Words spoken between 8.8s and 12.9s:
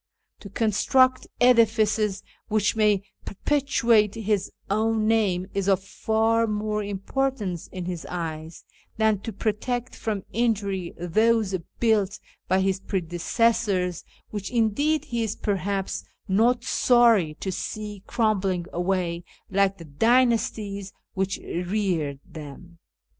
than to protect from injury those built by his